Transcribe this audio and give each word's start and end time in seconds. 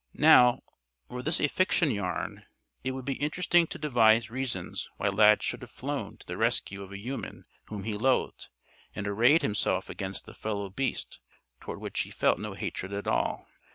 Now, 0.15 0.63
were 1.09 1.21
this 1.21 1.39
a 1.39 1.47
fiction 1.47 1.91
yarn, 1.91 2.47
it 2.83 2.93
would 2.93 3.05
be 3.05 3.21
interesting 3.21 3.67
to 3.67 3.77
devise 3.77 4.31
reasons 4.31 4.89
why 4.97 5.09
Lad 5.09 5.43
should 5.43 5.61
have 5.61 5.69
flown 5.69 6.17
to 6.17 6.25
the 6.25 6.37
rescue 6.37 6.81
of 6.81 6.91
a 6.91 6.97
human 6.97 7.45
whom 7.65 7.83
he 7.83 7.93
loathed, 7.93 8.47
and 8.95 9.07
arrayed 9.07 9.43
himself 9.43 9.91
against 9.91 10.27
a 10.27 10.33
fellow 10.33 10.71
beast 10.71 11.19
toward 11.59 11.79
which 11.79 11.99
he 12.01 12.09
felt 12.09 12.39
no 12.39 12.53
hatred 12.53 12.93
at 12.93 13.05
all. 13.05 13.47